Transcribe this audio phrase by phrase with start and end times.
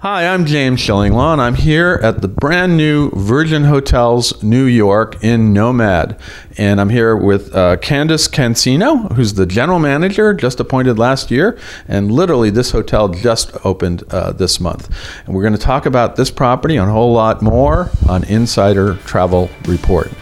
[0.00, 5.24] Hi, I'm James Shillinglaw, and I'm here at the brand new Virgin Hotels New York
[5.24, 6.16] in Nomad.
[6.56, 11.58] And I'm here with uh, Candace Cancino, who's the general manager, just appointed last year.
[11.88, 14.88] And literally, this hotel just opened uh, this month.
[15.26, 18.98] And we're going to talk about this property and a whole lot more on Insider
[18.98, 20.12] Travel Report.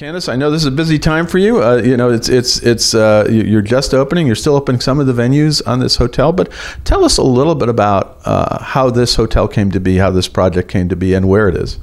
[0.00, 1.62] Candace, I know this is a busy time for you.
[1.62, 4.26] Uh, you know, it's it's it's uh, you're just opening.
[4.26, 6.50] You're still opening some of the venues on this hotel, but
[6.84, 10.26] tell us a little bit about uh, how this hotel came to be, how this
[10.26, 11.78] project came to be, and where it is.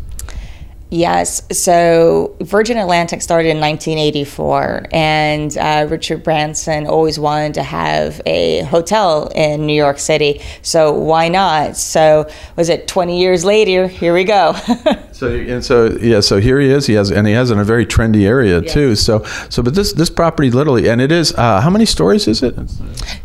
[0.89, 1.41] Yes.
[1.51, 8.61] So Virgin Atlantic started in 1984, and uh, Richard Branson always wanted to have a
[8.63, 10.41] hotel in New York City.
[10.61, 11.75] So why not?
[11.75, 13.87] So was it 20 years later?
[13.87, 14.53] Here we go.
[15.11, 16.21] so and so yeah.
[16.21, 16.85] So here he is.
[16.85, 18.71] He has and he has in a very trendy area yeah.
[18.71, 18.95] too.
[18.95, 22.43] So so but this this property literally and it is uh, how many stories is
[22.43, 22.55] it?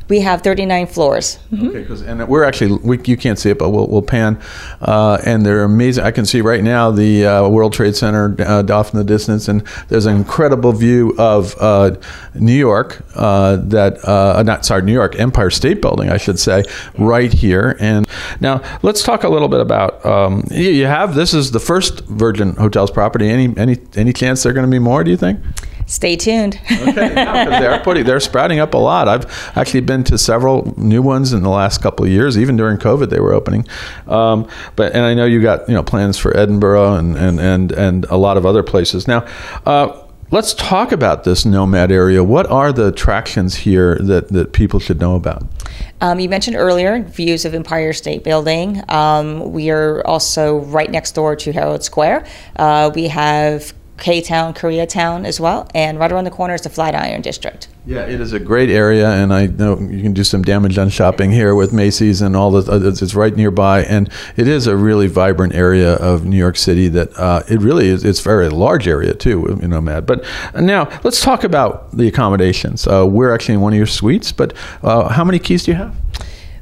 [0.08, 1.39] We have 39 floors.
[1.53, 1.69] Mm-hmm.
[1.69, 4.39] Okay, because and we're actually we, you can't see it, but we'll we'll pan,
[4.81, 6.05] uh, and they're amazing.
[6.05, 9.48] I can see right now the uh, World Trade Center uh, off in the distance,
[9.48, 11.97] and there's an incredible view of uh,
[12.34, 13.05] New York.
[13.14, 16.64] Uh, that uh, not sorry, New York Empire State Building, I should say,
[16.98, 17.77] right here.
[17.80, 18.08] And
[18.41, 22.56] now let's talk a little bit about um, you have this is the first Virgin
[22.56, 23.28] Hotels property.
[23.28, 25.05] Any any any chance there are going to be more?
[25.05, 25.41] Do you think?
[25.93, 26.59] Stay tuned.
[26.71, 29.09] okay, they're putting they're sprouting up a lot.
[29.09, 29.27] I've
[29.59, 32.39] actually been to several new ones in the last couple of years.
[32.39, 33.69] Even during COVID, they were opening.
[34.07, 37.73] Um, but and I know you got you know plans for Edinburgh and and and,
[37.73, 39.07] and a lot of other places.
[39.07, 39.27] Now,
[39.67, 42.25] uh, let's talk about this nomad area.
[42.25, 45.45] What are the attractions here that that people should know about?
[46.01, 48.83] Um, you mentioned earlier views of Empire State Building.
[48.89, 52.25] Um, we are also right next door to Herald Square.
[52.57, 56.69] Uh, we have K Town, Koreatown as well, and right around the corner is the
[56.69, 57.69] Flatiron District.
[57.86, 60.89] Yeah, it is a great area, and I know you can do some damage on
[60.89, 62.89] shopping here with Macy's and all the.
[62.89, 66.89] It's right nearby, and it is a really vibrant area of New York City.
[66.89, 68.05] That uh, it really is.
[68.05, 70.05] It's a very large area too, you know, Matt.
[70.05, 70.24] But
[70.57, 72.89] now let's talk about the accommodations.
[72.89, 74.52] Uh, we're actually in one of your suites, but
[74.83, 75.95] uh, how many keys do you have?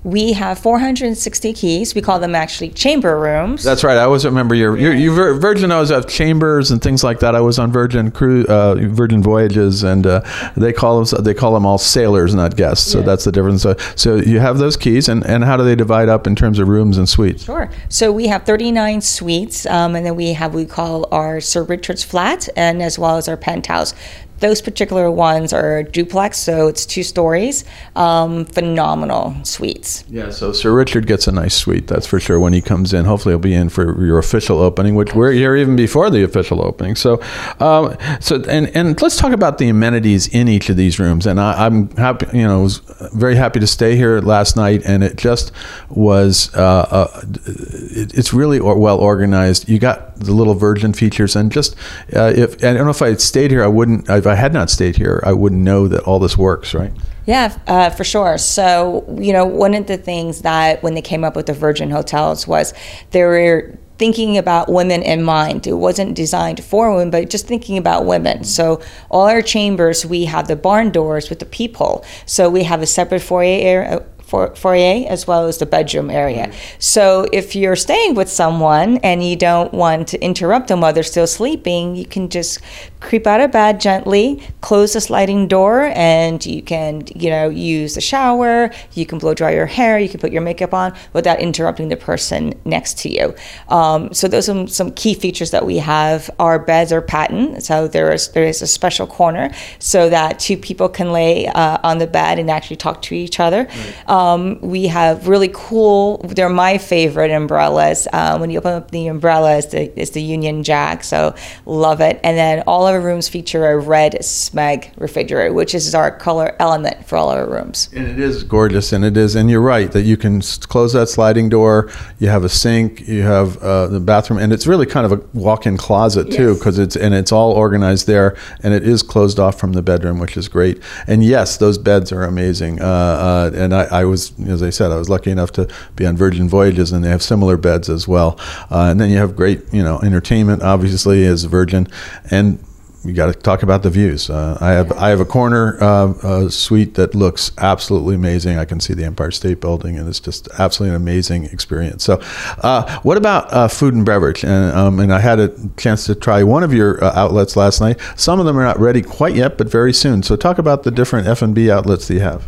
[0.02, 1.94] We have 460 keys.
[1.94, 3.62] We call them actually chamber rooms.
[3.62, 3.98] That's right.
[3.98, 7.34] I always remember your, your, your Virgin always have chambers and things like that.
[7.34, 10.22] I was on Virgin cruise, uh, Virgin voyages, and uh,
[10.56, 12.90] they call them they call them all sailors, not guests.
[12.90, 13.62] So that's the difference.
[13.62, 16.58] So, so you have those keys, and, and how do they divide up in terms
[16.58, 17.44] of rooms and suites?
[17.44, 17.70] Sure.
[17.90, 22.04] So we have 39 suites, um, and then we have we call our Sir Richard's
[22.04, 23.94] flat, and as well as our penthouse.
[24.40, 27.64] Those particular ones are duplex, so it's two stories.
[27.94, 30.04] Um, phenomenal suites.
[30.08, 33.04] Yeah, so Sir Richard gets a nice suite, that's for sure, when he comes in.
[33.04, 36.64] Hopefully, he'll be in for your official opening, which we're here even before the official
[36.64, 36.96] opening.
[36.96, 37.20] So,
[37.60, 41.26] um, so and, and let's talk about the amenities in each of these rooms.
[41.26, 42.78] And I, am happy, you know, was
[43.14, 45.52] very happy to stay here last night, and it just
[45.88, 49.68] was, uh, uh, it, it's really well organized.
[49.68, 51.74] You got the little Virgin features, and just
[52.14, 54.08] uh, if I don't know if I had stayed here, I wouldn't.
[54.08, 56.92] I've I had not stayed here, I wouldn't know that all this works, right?
[57.26, 58.38] Yeah, uh, for sure.
[58.38, 61.90] So, you know, one of the things that when they came up with the Virgin
[61.90, 62.74] Hotels was
[63.10, 65.66] they were thinking about women in mind.
[65.66, 68.44] It wasn't designed for women, but just thinking about women.
[68.44, 72.04] So all our chambers, we have the barn doors with the peephole.
[72.24, 76.46] So we have a separate foyer area, foyer as well as the bedroom area.
[76.46, 76.76] Mm-hmm.
[76.78, 81.02] So if you're staying with someone and you don't want to interrupt them while they're
[81.02, 82.60] still sleeping, you can just
[83.00, 87.94] creep out of bed gently, close the sliding door, and you can, you know, use
[87.94, 88.70] the shower.
[88.92, 89.98] You can blow dry your hair.
[89.98, 93.34] You can put your makeup on without interrupting the person next to you.
[93.68, 96.30] Um, so those are some, some key features that we have.
[96.38, 100.56] Our beds are patent, so there is there is a special corner so that two
[100.56, 103.64] people can lay uh, on the bed and actually talk to each other.
[103.64, 104.08] Right.
[104.08, 104.19] Um,
[104.60, 106.18] we have really cool.
[106.18, 108.08] They're my favorite umbrellas.
[108.12, 111.04] Uh, when you open up the umbrella, it's the, it's the Union Jack.
[111.04, 111.34] So
[111.66, 112.20] love it.
[112.22, 116.54] And then all of our rooms feature a red Smeg refrigerator, which is our color
[116.58, 117.88] element for all our rooms.
[117.94, 119.34] And it is gorgeous, and it is.
[119.34, 121.90] And you're right that you can close that sliding door.
[122.18, 123.06] You have a sink.
[123.08, 126.78] You have uh, the bathroom, and it's really kind of a walk-in closet too, because
[126.78, 126.86] yes.
[126.86, 130.36] it's and it's all organized there, and it is closed off from the bedroom, which
[130.36, 130.82] is great.
[131.06, 132.80] And yes, those beds are amazing.
[132.80, 136.06] Uh, uh, and I, I, was, as I said, I was lucky enough to be
[136.06, 138.38] on Virgin Voyages, and they have similar beds as well.
[138.70, 141.88] Uh, and then you have great, you know, entertainment, obviously, as Virgin,
[142.30, 142.62] and
[143.04, 144.28] you got to talk about the views.
[144.28, 148.58] Uh, I have I have a corner uh, uh, suite that looks absolutely amazing.
[148.58, 152.04] I can see the Empire State Building, and it's just absolutely an amazing experience.
[152.04, 152.20] So,
[152.62, 154.44] uh, what about uh, food and beverage?
[154.44, 157.80] And, um, and I had a chance to try one of your uh, outlets last
[157.80, 157.98] night.
[158.16, 160.22] Some of them are not ready quite yet, but very soon.
[160.22, 162.46] So, talk about the different F and B outlets that you have.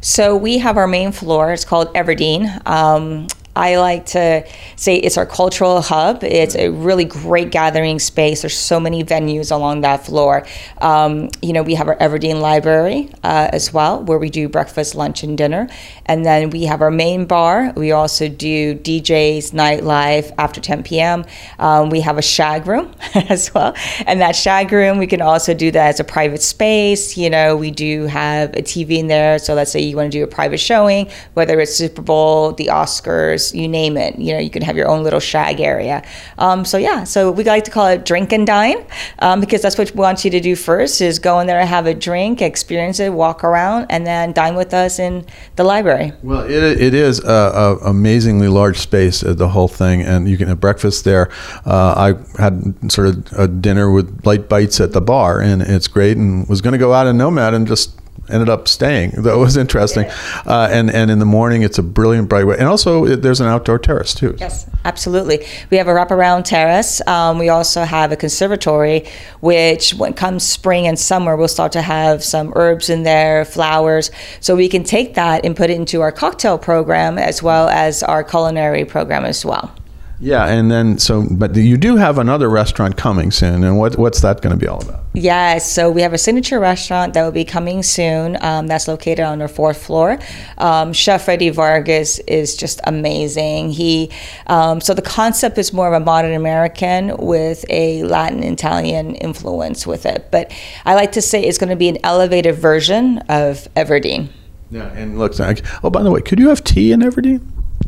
[0.00, 1.52] So we have our main floor.
[1.52, 2.66] It's called Everdeen.
[2.66, 3.26] Um,
[3.56, 6.22] I like to say it's our cultural hub.
[6.22, 8.42] It's a really great gathering space.
[8.42, 10.46] There's so many venues along that floor.
[10.80, 14.94] Um, you know, we have our Everdeen Library uh, as well, where we do breakfast,
[14.94, 15.68] lunch, and dinner.
[16.06, 17.72] And then we have our main bar.
[17.76, 21.24] We also do DJs, nightlife after 10 p.m.
[21.58, 23.74] Um, we have a shag room as well.
[24.06, 27.16] And that shag room, we can also do that as a private space.
[27.16, 29.40] You know, we do have a TV in there.
[29.40, 32.66] So let's say you want to do a private showing, whether it's Super Bowl, the
[32.66, 34.18] Oscars, you name it.
[34.18, 36.02] You know, you can have your own little shag area.
[36.38, 38.84] Um, so yeah, so we like to call it drink and dine
[39.18, 41.68] um, because that's what we want you to do first is go in there and
[41.68, 45.24] have a drink, experience it, walk around, and then dine with us in
[45.56, 46.12] the library.
[46.22, 50.36] Well, it, it is a, a amazingly large space, uh, the whole thing, and you
[50.36, 51.30] can have breakfast there.
[51.64, 55.88] Uh, I had sort of a dinner with light bites at the bar, and it's
[55.88, 56.16] great.
[56.16, 59.22] And was going to go out in Nomad and just ended up staying.
[59.22, 60.06] That was interesting.
[60.46, 62.56] Uh, and and in the morning, it's a brilliant bright way.
[62.58, 64.34] And also, it, there's an outdoor terrace too.
[64.38, 65.46] Yes, absolutely.
[65.70, 67.06] We have a wraparound terrace.
[67.06, 69.06] Um, we also have a conservatory,
[69.40, 74.10] which when comes spring and summer, we'll start to have some herbs in there, flowers.
[74.40, 78.02] So we can take that and put it into our cocktail program as well as
[78.02, 79.74] our culinary program as well.
[80.20, 84.20] Yeah, and then so, but you do have another restaurant coming soon, and what what's
[84.20, 84.99] that going to be all about?
[85.12, 88.38] Yes, so we have a signature restaurant that will be coming soon.
[88.40, 90.20] Um, that's located on our fourth floor.
[90.56, 93.70] Um, Chef Eddie Vargas is just amazing.
[93.70, 94.10] He
[94.46, 99.84] um, so the concept is more of a modern American with a Latin Italian influence
[99.84, 100.52] with it, but
[100.84, 104.28] I like to say it's going to be an elevated version of Everdeen.
[104.70, 107.44] Yeah, and look, oh by the way, could you have tea in Everdeen?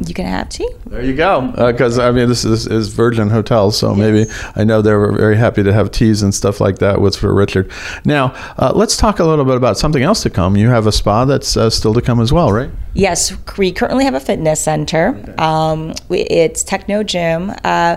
[0.09, 0.69] You can have tea.
[0.87, 1.53] There you go.
[1.57, 3.99] Because uh, I mean, this is, is Virgin Hotels, so yes.
[3.99, 7.17] maybe I know they were very happy to have teas and stuff like that with
[7.17, 7.71] for Richard.
[8.05, 10.57] Now, uh, let's talk a little bit about something else to come.
[10.57, 12.71] You have a spa that's uh, still to come as well, right?
[12.95, 15.17] Yes, we currently have a fitness center.
[15.17, 15.35] Okay.
[15.39, 17.53] Um, we, it's Techno Gym.
[17.65, 17.97] Uh,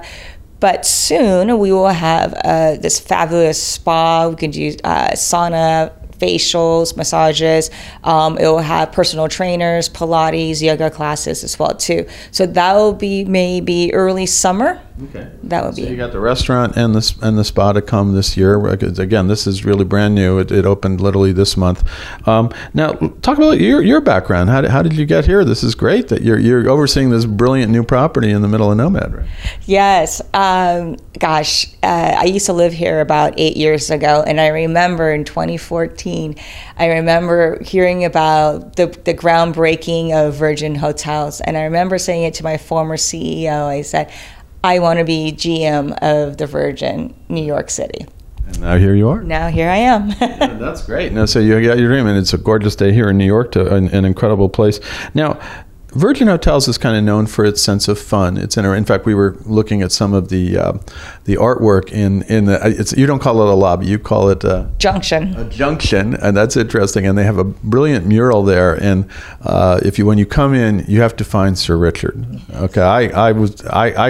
[0.60, 4.30] but soon we will have uh, this fabulous spa.
[4.30, 7.70] We can do uh, sauna, facials, massages.
[8.04, 12.08] Um, it will have personal trainers, Pilates, yoga classes as well too.
[12.32, 14.82] So that will be maybe early summer.
[15.04, 15.30] Okay.
[15.44, 15.90] That would so be.
[15.90, 18.66] You got the restaurant and the and the spa to come this year.
[18.66, 20.40] Again, this is really brand new.
[20.40, 21.84] It, it opened literally this month.
[22.26, 24.50] Um, now, talk about your your background.
[24.50, 25.44] How did, how did you get here?
[25.44, 28.78] This is great that you're you're overseeing this brilliant new property in the middle of
[28.78, 29.14] Nomad.
[29.14, 29.28] Right?
[29.66, 30.22] Yes.
[30.34, 35.12] Um, gosh, uh, I used to live here about eight years ago, and I remember
[35.12, 36.36] in 2014,
[36.78, 42.34] I remember hearing about the the groundbreaking of Virgin Hotels, and I remember saying it
[42.36, 43.66] to my former CEO.
[43.68, 44.10] I said.
[44.66, 48.08] I want to be GM of the Virgin New York City.
[48.48, 49.22] And now here you are.
[49.22, 50.10] Now here I am.
[50.20, 51.12] yeah, that's great.
[51.12, 53.52] Now, so you got your dream, and it's a gorgeous day here in New York,
[53.52, 54.80] to an, an incredible place.
[55.14, 55.40] Now,
[55.96, 58.36] Virgin Hotels is kind of known for its sense of fun.
[58.36, 60.74] It's in, in fact, we were looking at some of the uh,
[61.24, 62.60] the artwork in in the.
[62.66, 65.34] It's, you don't call it a lobby, you call it a junction.
[65.38, 67.08] A junction, and that's interesting.
[67.08, 68.74] And they have a brilliant mural there.
[68.76, 69.10] And
[69.42, 72.42] uh, if you when you come in, you have to find Sir Richard.
[72.54, 74.10] Okay, I, I was I, I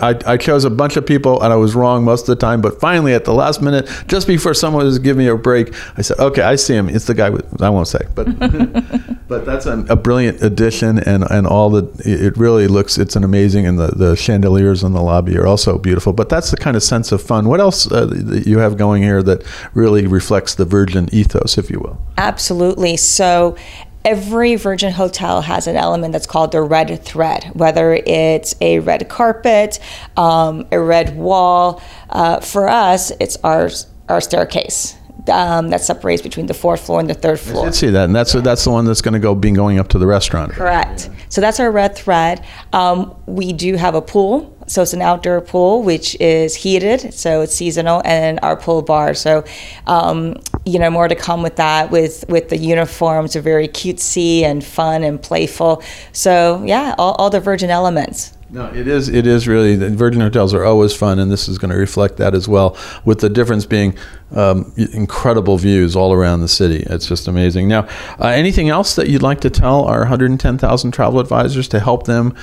[0.00, 2.62] I I chose a bunch of people, and I was wrong most of the time.
[2.62, 6.00] But finally, at the last minute, just before someone was giving me a break, I
[6.00, 6.88] said, "Okay, I see him.
[6.88, 8.24] It's the guy with I won't say, but
[9.28, 13.24] but that's a, a brilliant addition." And and all the it really looks it's an
[13.24, 16.76] amazing and the, the chandeliers in the lobby are also beautiful but that's the kind
[16.76, 17.48] of sense of fun.
[17.48, 19.44] What else uh, that you have going here that
[19.74, 22.00] really reflects the virgin ethos if you will?
[22.16, 22.96] Absolutely.
[22.96, 23.56] So
[24.04, 29.08] every Virgin hotel has an element that's called the red thread, whether it's a red
[29.08, 29.78] carpet,
[30.16, 31.82] um, a red wall.
[32.10, 33.70] Uh, for us, it's our
[34.08, 34.96] our staircase
[35.28, 37.64] um, that separates between the fourth floor and the third floor.
[37.64, 39.78] I did see that, and that's that's the one that's going to go being going
[39.78, 40.52] up to the restaurant.
[40.52, 41.10] Correct.
[41.28, 42.44] So that's our red thread.
[42.72, 47.42] Um, we do have a pool, so it's an outdoor pool which is heated, so
[47.42, 49.14] it's seasonal, and our pool bar.
[49.14, 49.44] So
[49.86, 51.90] um, you know more to come with that.
[51.90, 55.82] With with the uniforms are very cutesy and fun and playful.
[56.12, 58.36] So yeah, all, all the Virgin elements.
[58.52, 59.08] No, it is.
[59.08, 59.76] It is really.
[59.76, 62.76] The Virgin hotels are always fun, and this is going to reflect that as well.
[63.02, 63.96] With the difference being
[64.34, 66.84] um, incredible views all around the city.
[66.88, 67.68] It's just amazing.
[67.68, 67.86] Now,
[68.18, 72.34] uh, anything else that you'd like to tell our 110,000 travel advisors to help them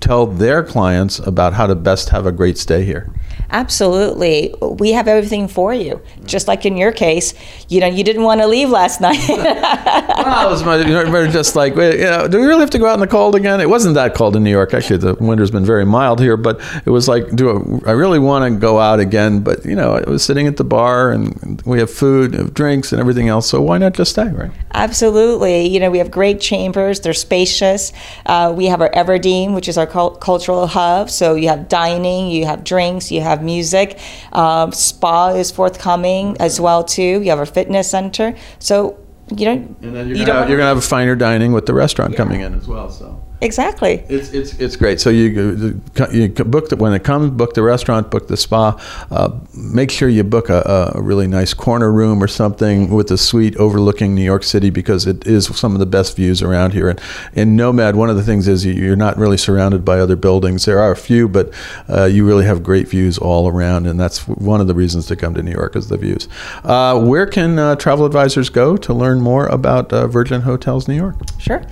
[0.00, 3.12] tell their clients about how to best have a great stay here?
[3.50, 4.54] Absolutely.
[4.60, 6.00] We have everything for you.
[6.24, 7.34] Just like in your case,
[7.68, 9.18] you know, you didn't want to leave last night.
[9.28, 12.94] well, it was my, just like, you know, do we really have to go out
[12.94, 13.60] in the cold again?
[13.60, 14.72] It wasn't that cold in New York.
[14.72, 18.18] Actually, the winter's been very mild here, but it was like, do I, I really
[18.18, 19.40] want to go out again?
[19.40, 22.92] But, you know, I was sitting at the bar and we have food, have drinks,
[22.92, 23.48] and everything else.
[23.48, 24.50] So why not just stay, right?
[24.72, 25.68] Absolutely.
[25.68, 27.92] You know, we have great chambers, they're spacious.
[28.26, 31.10] Uh, we have our Everdeen, which is our cult- cultural hub.
[31.10, 33.98] So you have dining, you have drinks, you have music.
[34.32, 37.20] Um, spa is forthcoming as well too.
[37.22, 38.34] You have our fitness center.
[38.58, 38.98] So
[39.34, 42.16] you know, and then you're you you're gonna have finer dining with the restaurant yeah.
[42.18, 42.90] coming in as well.
[42.90, 44.04] So exactly.
[44.08, 45.00] It's it's it's great.
[45.00, 45.80] So you
[46.12, 48.80] you book the, when it comes, book the restaurant, book the spa.
[49.10, 53.18] Uh, make sure you book a, a, really nice corner room or something with a
[53.18, 56.88] suite overlooking New York City because it is some of the best views around here.
[56.88, 57.00] And
[57.34, 60.64] in Nomad, one of the things is you're not really surrounded by other buildings.
[60.64, 61.52] There are a few, but
[61.88, 65.16] uh, you really have great views all around, and that's one of the reasons to
[65.16, 66.28] come to New York is the views.
[66.64, 70.96] Uh, where can uh, travel advisors go to learn more about uh, Virgin Hotels New
[70.96, 71.16] York?
[71.38, 71.62] Sure.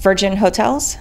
[0.00, 0.96] Virgin Hotels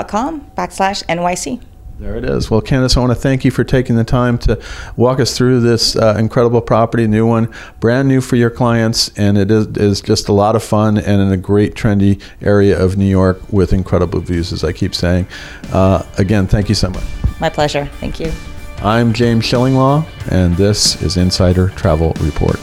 [0.00, 1.60] com backslash NYC.
[1.98, 2.50] There it is.
[2.50, 4.60] Well, Candace, I want to thank you for taking the time to
[4.96, 9.38] walk us through this uh, incredible property, new one, brand new for your clients, and
[9.38, 12.96] it is, is, just a lot of fun and in a great trendy area of
[12.96, 15.28] New York with incredible views, as I keep saying.
[15.72, 17.04] Uh, again, thank you so much.
[17.38, 17.86] My pleasure.
[18.00, 18.32] Thank you.
[18.78, 22.58] I'm James Shillinglaw, and this is Insider Travel Report.